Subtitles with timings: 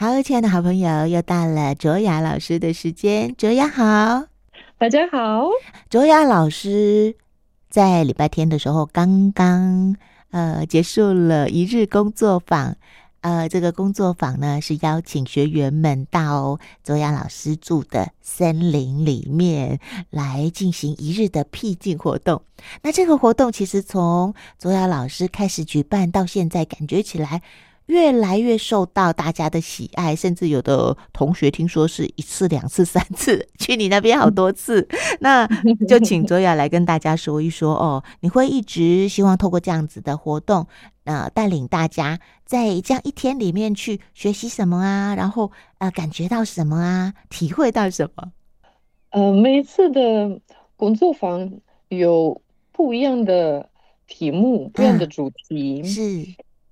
[0.00, 3.34] 好，亲爱的好朋友，又到了卓雅老师的时间。
[3.34, 4.26] 卓雅好，
[4.78, 5.48] 大家好。
[5.90, 7.16] 卓雅老师
[7.68, 9.96] 在礼拜天的时候刚刚
[10.30, 12.76] 呃结束了一日工作坊。
[13.22, 19.80] 呃，这个工作坊呢是邀请学员们到卓雅老师住的森林里面
[20.10, 22.40] 来进行一日的僻静活动。
[22.82, 27.42] 那这个活动其实从卓雅老师开始举办到现在，感觉起来。
[27.88, 34.86] 越来越受到大家的喜爱，甚至有的同学听说是一次、两次、三次 去你那边好多次，
[35.20, 35.46] 那
[35.88, 38.02] 就请卓雅来跟大家说一说哦。
[38.20, 40.66] 你会一直希望透过这样子的活动，
[41.04, 45.14] 呃，带领大家在这样一天里面去学习什么啊？
[45.14, 47.14] 然后呃，感觉到什么啊？
[47.30, 48.32] 体会到什么？
[49.10, 50.40] 呃，每一次的
[50.76, 51.50] 工作坊
[51.88, 53.70] 有不一样的
[54.06, 56.26] 题目，不一样的主题，嗯、是。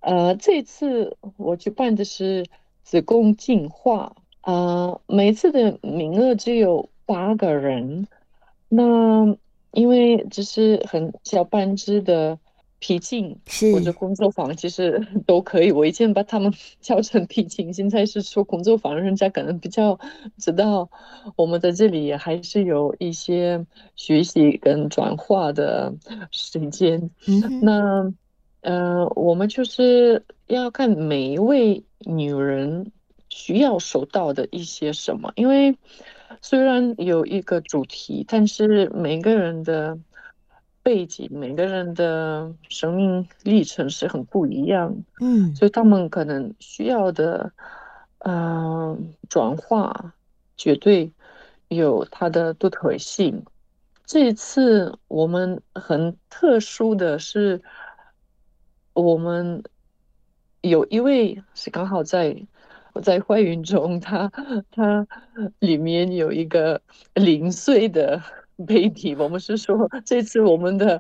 [0.06, 2.46] 呃，这次我去办的是
[2.84, 8.06] 子宫净化，呃，每次的名额只有八个人。
[8.68, 9.36] 那
[9.72, 12.38] 因为只是很小班制的
[12.78, 13.36] 皮镜
[13.72, 15.72] 或者工作坊，其实 都可以。
[15.72, 19.98] 我以前把他们 叫成皮镜，现在是说工作坊，人家可能比较
[20.38, 20.88] 知道
[21.34, 25.92] 我们在这里还是有一些学习跟转化的
[26.30, 27.10] 时间。
[27.26, 28.14] 嗯、那。
[28.62, 32.90] 呃，我们就是要看每一位女人
[33.28, 35.78] 需要收到的一些什么，因为
[36.42, 39.96] 虽然有一个主题，但是每个人的
[40.82, 47.52] 背景、每个人的生命历程是很不一样，嗯，所以他们可能需要的，
[48.18, 50.14] 呃，转化
[50.56, 51.12] 绝对
[51.68, 53.44] 有它的独特性。
[54.04, 57.62] 这一次我们很特殊的是。
[58.96, 59.62] 我们
[60.62, 62.34] 有一位是刚好在
[63.02, 64.32] 在怀孕中，她
[64.70, 65.06] 她
[65.58, 66.80] 里面有一个
[67.12, 68.22] 零岁的
[68.66, 69.14] baby。
[69.14, 70.98] 我们是说，这次我们的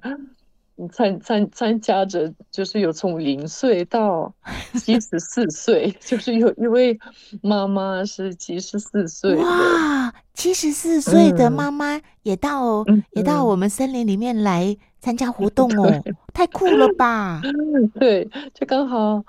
[0.92, 4.34] 参参参加者就是有从零岁到
[4.74, 6.98] 七十四岁， 就是有一位
[7.40, 9.34] 妈妈是七十四岁。
[9.36, 14.76] 哇，七十四岁的妈妈也到、嗯、也到我们森林里面来。
[15.06, 15.88] 参加活动哦，
[16.34, 17.40] 太酷了吧！
[18.00, 19.22] 对，就刚好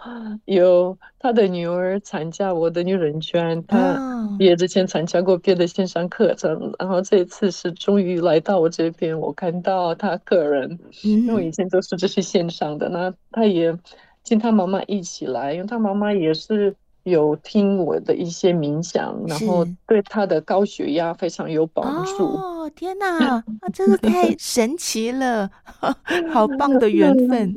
[0.46, 13.78] 有他的女儿参加我的女人圈，他毕业之前参加过别的线上课程，然后这一次是终于来到我这边，我看到他个人，因为以前都是这是线上的，那他也
[14.24, 16.76] 请他妈妈一起来，因为他妈妈也是。
[17.10, 22.26] 有听我的一些冥想，然后对他的高血压非常有帮助。
[22.26, 25.50] 哦，天哪，啊，真的太 神奇了，
[26.32, 27.56] 好棒的缘分。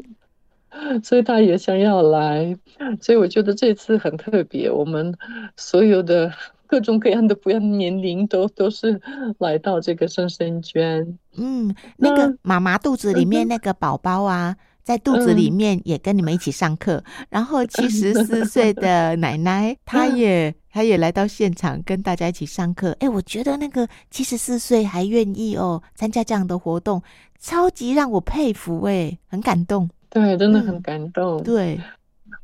[1.03, 2.57] 所以他也想要来，
[3.01, 4.71] 所以我觉得这次很特别。
[4.71, 5.13] 我们
[5.57, 6.33] 所有的
[6.69, 9.01] 各种各样的不一样年龄都都是
[9.39, 11.19] 来到这个生生圈。
[11.37, 14.57] 嗯，那个妈妈肚子里面那个宝宝啊。
[14.83, 22.97] 在肚子里面也跟你们一起上课，嗯、然后七十四岁的奶奶，她也她也来到现场跟大家一起上课。
[23.01, 27.03] 哎，我觉得那个七十四岁还愿意哦参加这样的活动，
[27.39, 29.89] 超级让我佩服哎，很感动。
[30.09, 31.37] 对，真的很感动。
[31.39, 31.81] 嗯、对，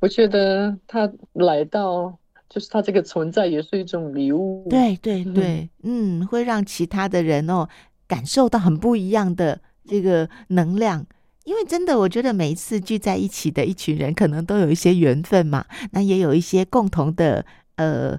[0.00, 2.16] 我觉得他来到，
[2.48, 4.64] 就是他这个存在也是一种礼物。
[4.70, 7.68] 对对对，嗯，嗯，会让其他的人哦
[8.06, 11.04] 感受到很不一样的这个能量。
[11.46, 17.46] 因为真的，我觉得每一次聚在一起的一群人，可能都有一些缘分嘛，那也有一些共同的
[17.76, 18.18] 呃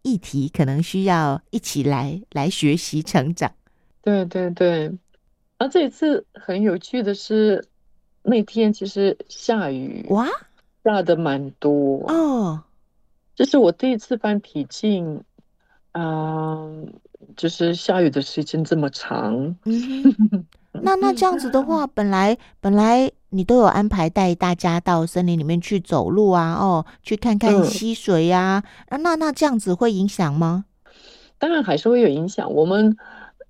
[0.00, 3.52] 议题，可能需要一起来来学习成长。
[4.00, 4.90] 对对对，
[5.58, 7.68] 而这一次很有趣的是，
[8.22, 10.26] 那天其实下雨哇，
[10.82, 12.62] 下的蛮多哦。
[13.36, 15.22] 这是我第一次办僻静，
[15.92, 16.88] 嗯、呃，
[17.36, 19.56] 就是下雨的时间这么长。
[19.66, 20.46] 嗯
[20.80, 30.64] 那那这样子的话，本来本来你都有安排带大家到森林里面去走路啊，哦，去看看溪水呀，啊，那那这样子会影响吗？
[31.38, 32.50] 当然还是会有影响。
[32.52, 32.96] 我们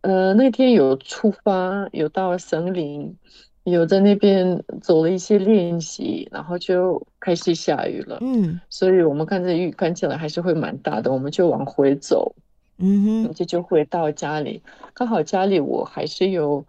[0.00, 3.16] 呃那天有出发，有到森林，
[3.62, 8.18] 有在那边走了一些练习，然后就开始下雨了。
[8.20, 12.34] 嗯，所以我们看这雨看起来还是会蛮大的，我们就往回走。
[12.78, 14.60] 嗯哼，这就回到家里，
[14.92, 16.64] 刚好家里我还是有。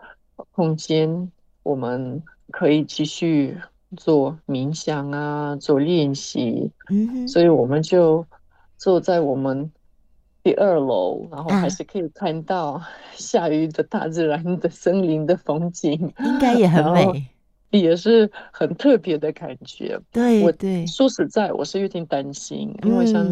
[0.52, 1.32] 空间，
[1.64, 3.58] 我们可以继续
[3.96, 6.72] 做冥想啊，做练习。
[7.28, 8.26] 所以我们就
[8.78, 9.72] 坐在我们
[10.44, 12.82] 第二楼，然后还是可以看到
[13.14, 17.28] 下雨的大自然的森林的风景，应该也很美，
[17.72, 20.00] 也是很特别的感觉。
[20.12, 23.26] 对，对，我说实在，我是有点担心，因为像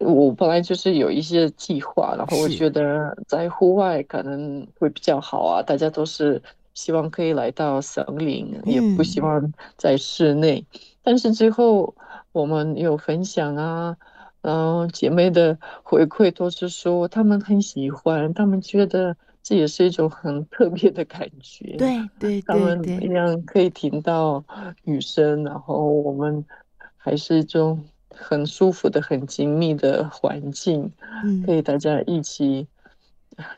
[0.00, 6.42] 我本来就是有一些计划，然后我觉得在户外可能会比较好啊，大家都是
[6.72, 10.64] 希望可以来到森林，嗯、也不希望在室内。
[11.02, 11.94] 但是之后
[12.32, 13.94] 我们有分享啊，
[14.40, 21.76] 然后姐妹的回馈都是说他们很喜欢，他们觉得这也是一种很特别的感觉。
[21.76, 24.42] 对对对，他们一样可以听到
[24.84, 26.42] 雨声，然后我们
[26.96, 27.84] 还是一种。
[28.14, 30.92] 很舒服的、很紧密的环境，
[31.24, 32.66] 嗯，可以大家一起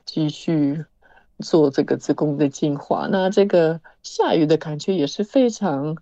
[0.04, 0.84] 继续
[1.38, 3.08] 做这个子宫的净化。
[3.10, 5.96] 那这个下雨的感觉也是非常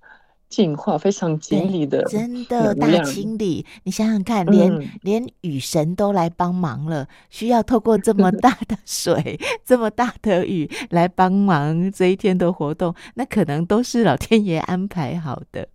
[0.48, 3.64] 净化、非常清理的，真的大清理。
[3.84, 15.68] 你想想看，连、嗯、连雨神都来帮忙了，需要透过这么大的 水、这么大的雨来帮忙这一天的活动，那可能都是老天爷安排好的。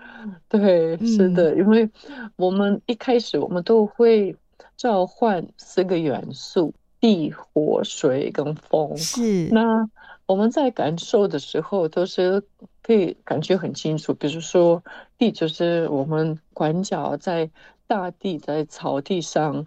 [0.48, 1.90] 对，是的，嗯，因为
[2.36, 4.34] 我们一开始我们都会
[4.76, 8.96] 召唤四个元素：地、火、水跟风。
[8.96, 9.48] 是。
[9.50, 9.88] 那
[10.26, 12.42] 我们在感受的时候，都是
[12.82, 14.12] 可以感觉很清楚。
[14.14, 14.82] 比如说，
[15.16, 17.48] 地就是我们管角在
[17.86, 19.64] 大地，在草地上，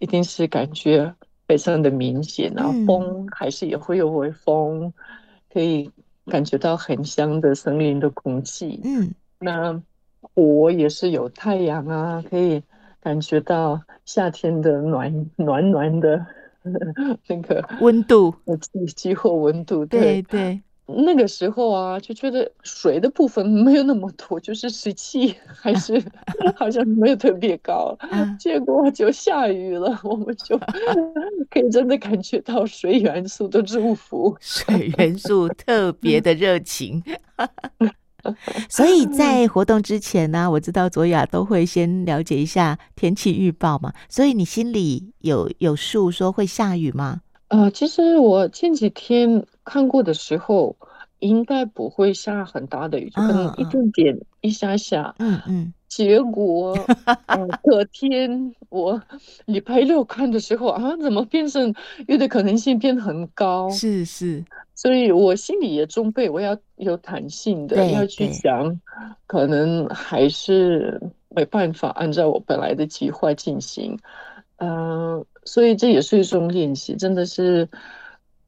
[0.00, 1.14] 一定是感觉
[1.46, 2.50] 非常的明显。
[2.56, 4.92] 然后风还是也会有微风，
[5.52, 5.90] 可以
[6.26, 8.80] 感觉到很香的森林的空气。
[8.84, 9.14] 嗯。
[9.42, 9.82] 那
[10.20, 12.62] 火也是有太阳啊，可以
[13.00, 16.24] 感觉到夏天的暖暖暖的
[17.26, 19.84] 那个温度，气气候温度。
[19.84, 26.00] 对对，对，那个时候啊，就觉得水的部分没有那么多，就是湿气还是
[26.54, 27.96] 好像没有特别高。
[27.98, 30.56] 啊、结果就下雨了，我们就
[31.50, 37.02] 可以真的感觉到水元素的祝福，水元素特别的热情。
[38.68, 43.92] 所以在活动之前呢，我知道卓雅都会先了解一下天气预报嘛。
[44.08, 47.20] 所以你心里有有数，说会下雨吗？
[47.48, 50.76] 呃，其实我前几天看过的时候，
[51.18, 55.14] 应该不会下很大的雨，就可能一点点，一下下。
[55.18, 55.72] 嗯嗯。
[55.94, 56.74] 结果，
[57.26, 58.98] 呃，隔天我
[59.44, 61.74] 礼拜六看的时候啊，怎么变成
[62.08, 63.68] 有的可能性变得很高？
[63.68, 64.42] 是是。
[64.74, 68.80] 所以我心里也准备，我要有弹性的，要去想，
[69.26, 70.98] 可能还是
[71.28, 73.98] 没办法按照我本来的计划进行。
[74.56, 77.68] 嗯、呃，所以这也是一种练习，真的是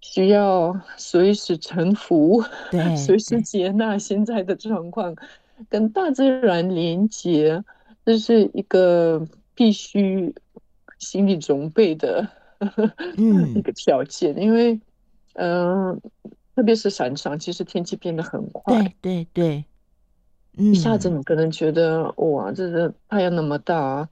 [0.01, 5.15] 需要随时臣服，对， 随时接纳现在的状况，
[5.69, 7.63] 跟大自然连接，
[8.05, 10.35] 这是一个必须
[10.99, 12.29] 心理准备的
[13.55, 14.81] 一个条件，嗯、因为。
[15.37, 16.01] 嗯、呃，
[16.55, 18.81] 特别是山上，其实天气变得很快。
[18.83, 19.65] 对对对，
[20.57, 24.09] 嗯，一下子你可能觉得哇，这个太阳那么大，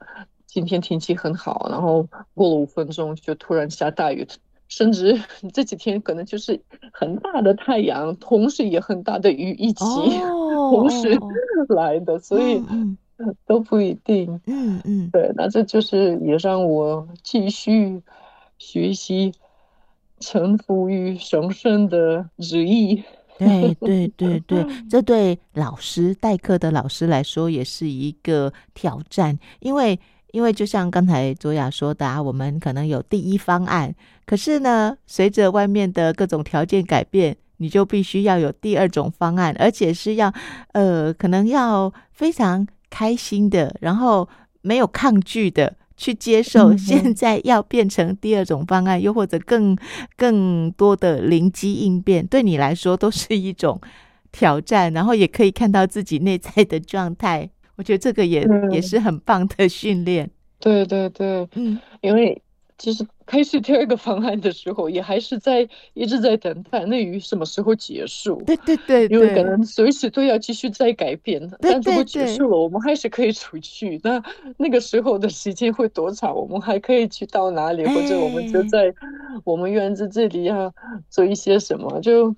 [0.48, 4.26] 今天天气很好，然后过了五分钟就突然下大雨，
[4.66, 5.16] 甚至
[5.52, 6.60] 这几天可能就是
[6.92, 11.18] 很大的太阳，同时也很大的雨一起、哦、同时
[11.74, 12.96] 来的，所以、嗯、
[13.46, 14.40] 都不一定。
[14.46, 18.02] 嗯嗯，对，那这就是也让我继续
[18.58, 19.32] 学习。
[20.24, 23.02] 臣服于神圣的旨意。
[23.36, 29.98] 对对对对， 这对老师代课的老师来说也是一个挑战，因为
[30.30, 33.92] 因为就像刚才卓雅说的啊，我们可能有第一方案，
[34.24, 40.32] 可是呢，随着外面的各种条件改变，你就必须要有第二种方案，而且是要
[40.72, 44.28] 呃，可能要非常开心的，然后
[44.62, 45.76] 没有抗拒的。
[45.94, 49.76] 去接受现在要变成第二种方案，又或者更
[50.16, 53.80] 更多的灵机应变，对你来说都是一种
[54.32, 57.48] 挑战，然后也可以看到自己内在的状态。
[57.76, 60.28] 我觉得这个也也是很棒的训练。
[60.58, 62.42] 对对对，嗯，因为。
[62.78, 68.36] 其实开始第二个方案的时候，也还是在一直在等待那雨什么时候结束。
[68.44, 71.50] 对对对，因为可能随时都要继续再改变。
[71.58, 73.98] 但如果结束了，我们还是可以出去。
[74.04, 74.22] 那
[74.58, 76.36] 那个时候的时间会多长？
[76.36, 77.86] 我们还可以去到哪里？
[77.86, 78.92] 或者我们就在
[79.44, 80.70] 我们院子这里要
[81.08, 82.02] 做一些什么？
[82.02, 82.36] 就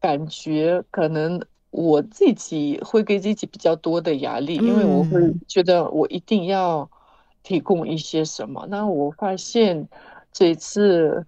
[0.00, 6.90] 感觉可能我自己会给自己比较多的压力，因为我会觉得我一定要。
[7.44, 8.64] 提供一些什么？
[8.70, 9.88] 那我发现
[10.32, 11.26] 这次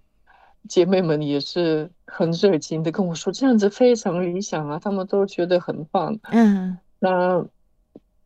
[0.67, 6.17] 姐妹们也是很热情的跟我说，这样子非常理想啊，他们都觉得很棒。
[6.31, 7.45] 嗯，那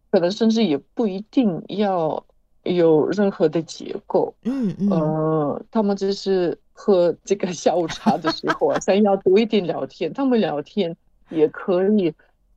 [0.10, 2.26] 可能甚至也不一定要
[2.64, 4.34] 有任何的结构。
[4.44, 10.96] 嗯嗯，呃，他们只是喝这个下午茶的时候啊， 想要多一点聊天，他们聊天
[11.30, 12.14] 也可以，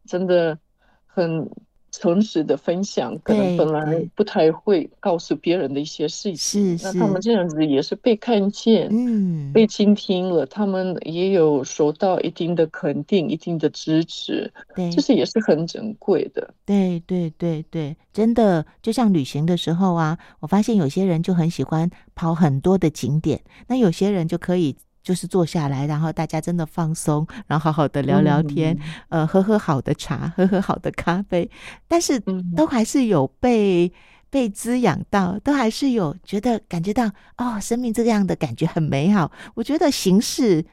[0.07, 0.59] 真的
[1.07, 1.51] 很。
[1.93, 16.53] 诚实的分享，可能本来不太会告诉别人的一些事情，那他们这样子也是被看见，嗯，被倾听了，他们也有收到一定的肯定，一定的支持，对，这是也是很珍贵的。
[16.65, 24.75] 对对对对，真的就像旅行的时候啊，我发现有些人就很喜欢跑很多的景点，那有些人就可以。
[25.03, 28.77] 就是坐下来，然后大家真的放松，然后好好的聊聊天，
[29.09, 31.51] 嗯、呃，喝喝好的茶，喝喝好的咖啡，
[31.89, 32.21] 但是
[32.57, 33.93] 都还是有被
[34.31, 39.33] 被滋养到，都还是有觉得感觉到哦，生命这样的感觉很美好。
[39.55, 40.65] 我觉得形式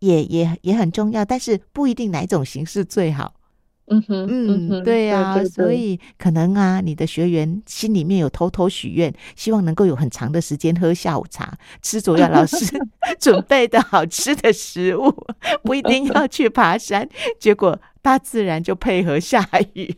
[0.00, 3.34] 也也也很重要，但是不一定哪一种形式最好。
[3.88, 12.74] 嗯哼，嗯，对呀，对对对，所以可能啊，你的学员心里面有偷偷许愿，希望能够有很长的时间喝下午茶，吃卓雅老师
[13.18, 15.12] 准备的好吃的食物，
[15.64, 17.06] 不一定要去爬山，
[17.40, 19.94] 结果大自然就配合下雨。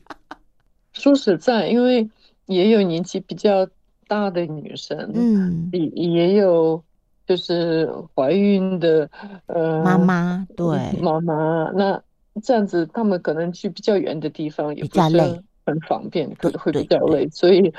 [0.95, 2.09] 说实在，因为
[2.47, 3.69] 也有年纪比较
[4.09, 6.83] 大的女生，嗯，也也有
[7.29, 9.09] 就是怀孕的
[9.47, 12.03] 呃妈妈，对妈妈那。
[12.43, 17.73] 这样子，他们可能去比较远的地方也比较累很方便，可能会比较累，所以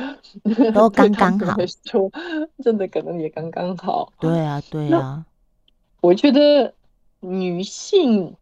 [0.73, 1.55] 都 刚刚好。
[1.85, 2.11] 说
[2.63, 4.11] 真的，可能也刚刚好。
[4.19, 5.25] 对啊，对啊。
[6.01, 6.73] 我觉得
[7.19, 8.35] 女性，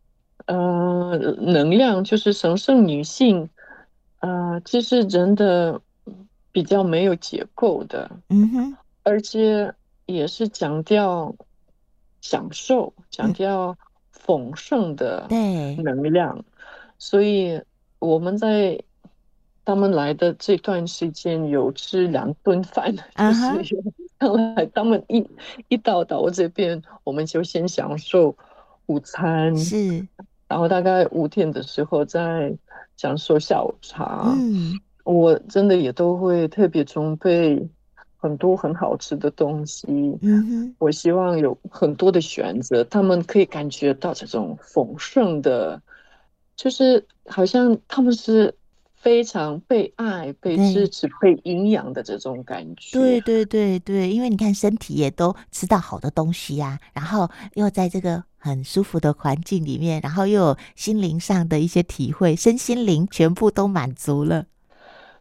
[0.45, 3.49] 呃，能量就是神圣女性，
[4.19, 5.81] 呃，其实真的
[6.51, 9.73] 比较没有结构的，嗯哼，而且
[10.05, 11.33] 也是强调
[12.21, 13.77] 享受，强调、嗯。
[14.25, 15.27] 丰盛的
[15.83, 16.43] 能量，
[16.97, 17.61] 所以
[17.99, 18.81] 我们在
[19.65, 23.57] 他们来的这段时间有吃两顿饭，uh.
[23.57, 23.83] 就是
[24.19, 25.27] 上来他们一
[25.67, 28.33] 一到到我这边，我们就先享受
[28.85, 30.07] 午餐，是，
[30.47, 32.53] 然后大概五点的时候再
[32.95, 34.33] 享受下午茶。
[34.37, 37.67] 嗯，我真的也都会特别准备。
[38.23, 39.85] 很多很好吃的东西，
[40.21, 45.81] 嗯哼，我希望有很多的选择，他们可以感觉到这种丰盛的，
[46.55, 48.55] 就是好像他们是
[48.95, 52.97] 非常被爱、被支持、被营养的这种感觉。
[52.97, 64.45] 对对对对，因为你看身体也都吃到好的东西呀、啊，然后又在这个很舒服的环境里面，然后又有心灵上的一些体会，身心灵全部都满足了。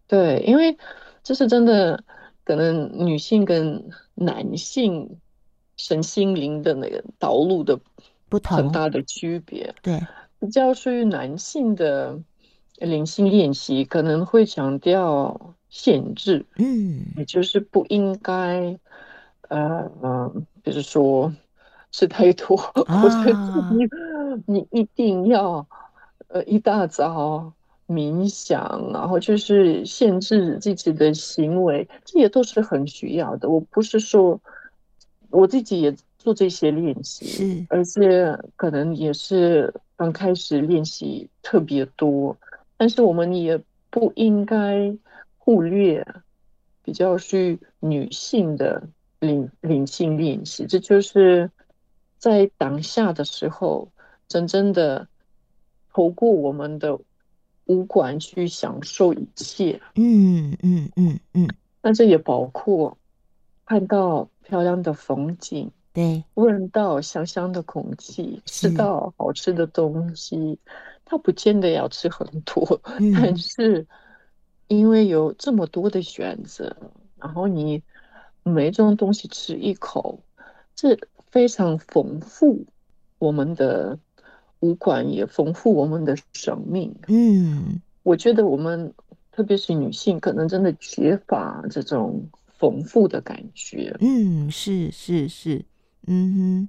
[0.07, 0.79] 对，因为
[1.25, 2.01] 这是真的。
[2.45, 5.19] 可能女性跟男性
[5.77, 7.79] 身心灵的那个道路的
[8.29, 9.75] 不同，很大的区别。
[9.83, 10.01] 对，
[10.41, 12.19] 比较属于男性的
[12.79, 18.79] 灵性练习，可能会强调限制，嗯，也就是不应该，
[19.49, 21.33] 呃嗯，比如说
[21.91, 23.37] 吃太多， 或者
[23.71, 23.87] 你
[24.47, 25.67] 你一定要
[26.29, 27.53] 呃一大早。
[27.89, 33.51] 冥想，然后就是限制自己的行为，这也都是很需要的。
[33.51, 34.41] 我不是说
[35.31, 42.35] 我自己也做这些练习，是，而且可能也是刚开始练习特别多，
[42.79, 43.61] 但是我们也
[43.91, 44.97] 不应该
[45.37, 46.07] 忽略
[46.83, 51.51] 比较是女性的灵灵性练习，这就是
[52.17, 53.89] 在当下的时候，
[54.29, 55.09] 真正的
[55.93, 56.99] 透过我们的。
[57.67, 61.49] 五官去享受一切，嗯嗯嗯嗯，
[61.81, 62.99] 那这也包括
[63.65, 70.59] 看到漂亮的风景，对，闻到香香的空气，吃到好吃的东西。
[71.05, 73.87] 它不见得要吃很多，嗯、但是
[74.69, 76.77] 因为有这么多的选择，
[77.19, 77.83] 然后你
[78.43, 80.21] 每种东西吃一口，
[80.75, 80.99] 这
[81.31, 82.67] 非常丰富
[83.19, 83.99] 我们的。
[84.63, 86.95] 五官也丰富我们的生命。
[87.09, 88.95] 嗯，我觉得我们
[89.33, 92.29] 特别是女性，可能真的缺乏这种
[92.59, 93.97] 丰富的感觉。
[94.01, 95.65] 嗯，是是是，
[96.07, 96.69] 嗯哼。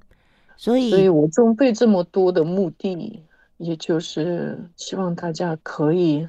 [0.57, 3.21] 所以，所以我准备这么多的目的，
[3.57, 6.27] 也就是希望大家可以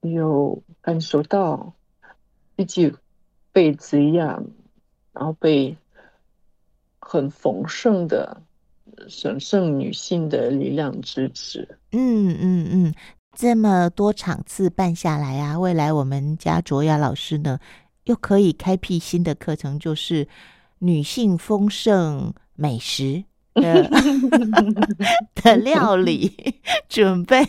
[0.00, 1.74] 有感受到
[2.56, 2.94] 自己
[3.52, 4.46] 被滋养，
[5.12, 5.76] 然后被
[6.98, 8.42] 很丰盛的。
[9.08, 11.66] 神圣女性的力量支持。
[11.92, 12.94] 嗯嗯嗯，
[13.36, 17.58] 这么多场次办下来啊，未来我们家卓雅老师呢，
[18.04, 20.26] 又可以开辟新的课程，就是
[20.78, 23.24] 女性丰盛美食
[25.34, 27.44] 的 料理准备。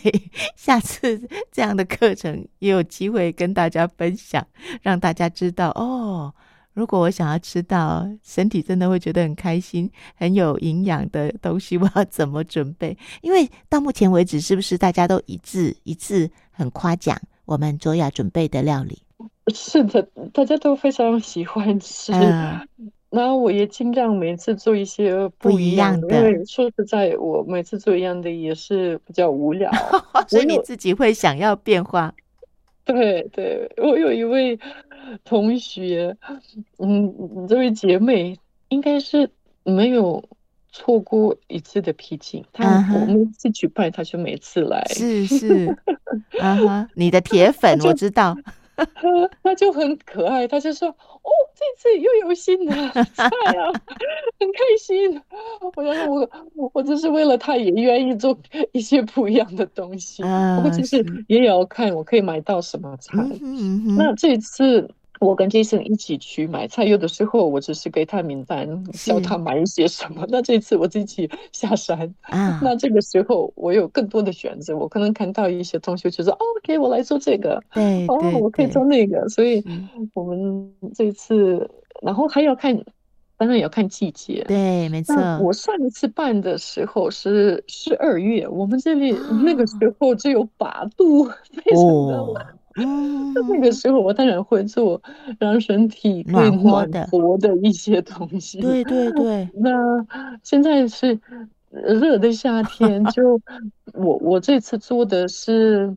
[0.56, 4.46] 下次这样的课程也有机会跟大家分享，
[4.82, 6.34] 让大家知道哦。
[6.78, 12.96] 如果我想要吃到身体真的会觉得很开心、很有营养的东西，我要怎么准备？
[13.20, 19.02] 因为到目前为止，是不是大家都一致一致很夸奖我们卓雅准备的料理。
[19.52, 20.00] 是的，
[20.32, 22.12] 大家都非常喜欢吃。
[22.12, 22.60] 嗯
[23.10, 29.72] 然后我也尽量每次做一些不一样的，说实在，我每次做一样的也是比较无聊，
[30.28, 32.14] 所以你自己会想要变化。
[32.88, 34.58] 对对，我有一位
[35.24, 36.16] 同学，
[36.78, 38.36] 嗯，这位姐妹
[38.68, 39.30] 应该是
[39.62, 40.24] 没有
[40.72, 42.64] 错过一次的批评，她
[42.94, 45.66] 我们每次举办，她就每次来，是是，
[46.40, 48.34] 啊哈，你的铁粉我知道。
[48.94, 52.74] 他 他就很可爱，他就说：“哦，这次又有新的
[53.14, 53.72] 菜啊，
[54.38, 55.20] 很开心。”
[55.76, 58.38] 我想我我只是为了他，也愿意做
[58.72, 60.22] 一些不一样的东西。
[60.22, 63.12] 不过其实也要看我可以买到什么菜。
[63.96, 64.88] 那这次。
[65.20, 70.24] 我跟 Jason 一起去买菜，有的时候我只是给他名单，叫他买一些什么。
[70.28, 79.28] 那这次我自己下山，啊、那这个时候我有更多的选择，我可能看到一些同学，就说 OK，我来做这个，对，哦，我可以做那个。
[79.28, 79.64] 所以
[80.14, 81.68] 我们这次，
[82.02, 82.76] 然后还要看，
[83.36, 85.14] 当然也要看季节，对，没错。
[85.40, 89.12] 我上一次办的时候是十二月，我们这里
[89.44, 91.34] 那个时候只有八度，哦、
[91.64, 92.46] 非常的冷。
[92.78, 95.00] 嗯，那个时候我当然会做
[95.38, 98.60] 让身体更暖和的一些东西。
[98.60, 99.48] 对对对。
[99.54, 99.70] 那
[100.42, 101.18] 现在是
[101.70, 103.40] 热的夏天，就
[103.94, 105.96] 我我这次做的是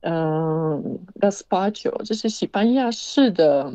[0.00, 3.72] 嗯，gazpacho，这是西班牙式的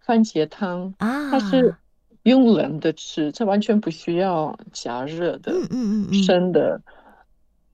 [0.00, 1.74] 番茄汤啊，它是
[2.24, 6.80] 用冷的吃，这完全不需要加热的，嗯嗯嗯，生的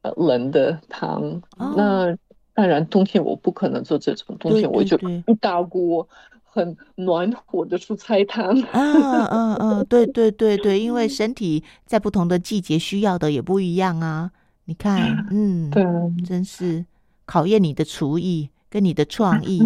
[0.03, 1.43] 呃冷的汤。
[1.77, 2.17] 那
[2.59, 4.99] 当然，冬天我不可能做这种，冬天我就
[5.29, 6.09] 一大锅
[6.43, 8.53] 很暖和的蔬菜汤。
[8.73, 14.33] 嗯嗯嗯，对对对对，因为身体在不同的季节需要的也不一样啊。
[14.65, 15.01] 你看，
[15.31, 15.85] 嗯，对，
[16.27, 16.85] 真是
[17.27, 19.63] 考验你的厨艺跟你的创意。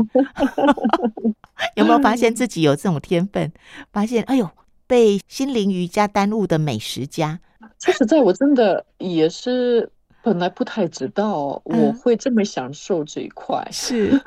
[1.77, 3.51] 有没有发现自己有这种天分？
[3.91, 4.51] 发现，哎呦，
[4.87, 7.41] 被心灵瑜伽耽误的美食家。
[7.79, 9.91] 其实，在我真的也是。
[10.23, 14.23] 本来不太知道我会这么享受这一块，嗯、是，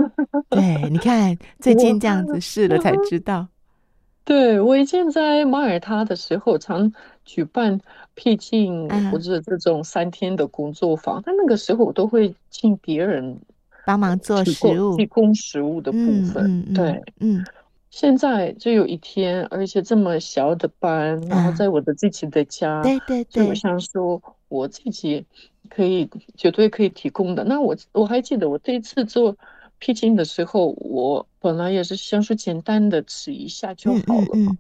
[0.49, 3.47] 对，你看 最近这样子试了才知道。
[4.25, 6.91] 对，我以前在马耳他的时候，常
[7.23, 7.79] 举办
[8.13, 13.39] 僻静或者这种三天的工作坊，但、嗯、那个时候我都会请别人
[13.85, 15.97] 帮忙做食物，提供食物的部
[16.33, 16.65] 分。
[16.67, 17.45] 嗯、对，嗯，
[17.89, 25.25] 现在就有一天，而且这么小的班，然后在我的自己的家，对对对，我想说我自己。
[25.69, 27.43] 可以，绝对可以提供的。
[27.43, 29.35] 那我我还记得，我第一次做
[29.79, 34.25] 披荆的时候，我本来也是想说简单的吃一下就好了嘛。
[34.33, 34.57] 嗯嗯嗯，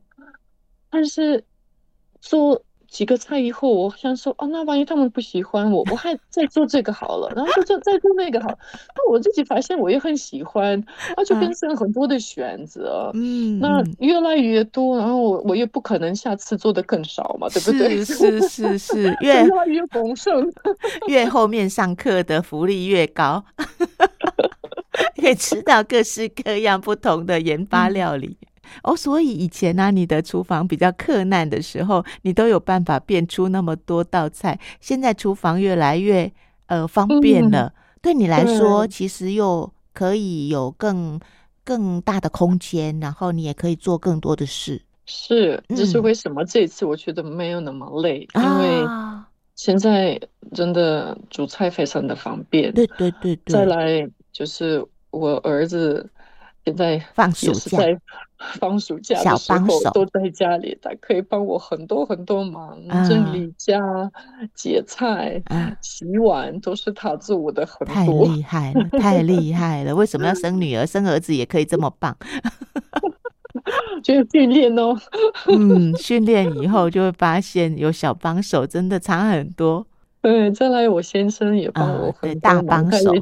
[0.89, 1.45] 但是
[2.19, 2.64] 做。
[2.87, 8.47] 几个菜以后，我想说，哦，那万一他们不喜欢我，我还再做这个好了，然后就再做那个好。
[8.95, 10.83] 那我自己发现我也很喜欢，
[11.15, 13.11] 那就变成很多的选择。
[13.13, 18.03] 嗯，那越来越多，然后我我也不可能下次做的更少嘛，对不对？
[18.05, 20.51] 是是是是，越来越丰盛，
[21.07, 23.43] 越后面上课的福利越高，
[25.21, 28.37] 可以吃到各式各样不同的研发料理。
[28.41, 28.47] 嗯
[28.83, 34.59] 哦，所以以前呢、啊，你的厨房比较克难的时候，你都有办法变出那么多道菜。
[34.79, 36.31] 现在厨房越来越
[36.67, 41.19] 呃方便了，嗯、对你来说，其实又可以有更
[41.63, 44.81] 更大的空间，然后你也可以做更多的事。
[45.05, 48.87] 是，这是为什么这次我觉得没有那么累，嗯、因为
[49.55, 50.19] 现在
[50.53, 52.73] 真的煮菜非常的方便。
[52.73, 53.53] 对对对对。
[53.53, 56.09] 再来就是我儿子。
[56.65, 57.77] 现在放暑假，
[58.59, 62.75] 放暑假的时候都在家里，他可以帮我很多很多忙，
[63.07, 63.79] 整理家、
[64.55, 65.39] 切菜、
[65.79, 67.93] 洗碗，都是他做我的很多。
[67.93, 69.93] 太厉害了，太厉害了！
[69.95, 70.83] 为什么要生女儿？
[70.87, 72.17] 生儿子也可以这么棒？
[74.03, 74.95] 就是训练哦。
[75.47, 79.85] 嗯，训练以后就会发现有小帮手真的差很多。
[80.21, 83.13] 对，再来我先生也帮我很大帮手。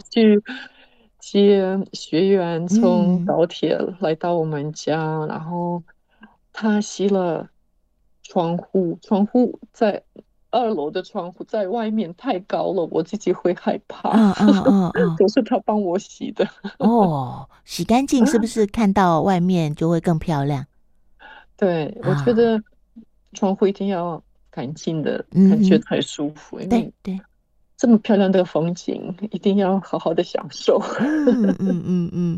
[1.25, 5.81] 接学员从高铁来到我们家，嗯、然后
[6.51, 7.49] 他洗了
[8.23, 10.03] 窗户，窗户在
[10.51, 14.09] 二楼的窗户在外面太高了，我自己会害怕。
[14.09, 16.45] 嗯嗯嗯，嗯 都是他帮我洗的。
[16.79, 20.65] 哦，洗干净是不是看到外面就会更漂亮？
[21.55, 22.61] 对，我觉得
[23.31, 26.59] 窗户一定要干净的感觉才舒服。
[26.59, 27.17] 嗯、对对。
[27.83, 30.81] 这么漂亮的风景，一定要好好的享受。
[31.01, 32.31] 嗯嗯嗯嗯。